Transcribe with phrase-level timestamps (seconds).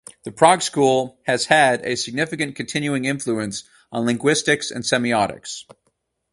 [0.23, 5.65] The Prague School has had a significant continuing influence on linguistics and semiotics.